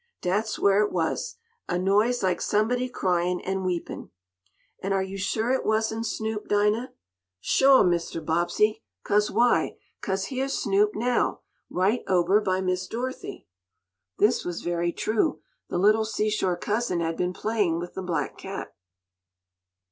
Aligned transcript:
Dat's 0.23 0.57
where 0.57 0.83
it 0.83 0.91
was. 0.91 1.35
A 1.69 1.77
noise 1.77 2.23
laik 2.23 2.41
somebody 2.41 2.89
cryin' 2.89 3.39
an' 3.41 3.63
weepin'." 3.63 4.09
"And 4.81 4.95
are 4.95 5.03
you 5.03 5.15
sure 5.15 5.51
it 5.51 5.63
wasn't 5.63 6.07
Snoop, 6.07 6.47
Dinah?" 6.47 6.93
"Shuah, 7.39 7.83
Mr. 7.83 8.19
Bobbsey. 8.25 8.81
'Cause 9.03 9.29
why? 9.29 9.77
'Cause 10.01 10.29
heah's 10.31 10.57
Snoop 10.57 10.95
now, 10.95 11.41
right 11.69 12.01
ober 12.07 12.41
by 12.41 12.61
Miss 12.61 12.87
Dorothy." 12.87 13.45
This 14.17 14.43
was 14.43 14.63
very 14.63 14.91
true. 14.91 15.39
The 15.69 15.77
little 15.77 16.05
seashore 16.05 16.57
Cousin 16.57 16.99
had 16.99 17.15
been 17.15 17.31
playing 17.33 17.77
with 17.77 17.93
the 17.93 18.01
black 18.01 18.39
cat. 18.39 18.73